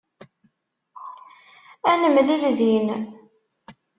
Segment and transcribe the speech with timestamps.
[1.91, 2.87] Ad nemlil din.